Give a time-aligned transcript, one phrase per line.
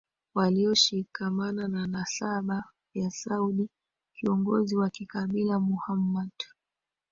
[0.35, 2.63] walioshikamana na nasaba
[2.93, 3.67] ya Saud
[4.13, 6.29] kiongozi wa kikabila Muhammad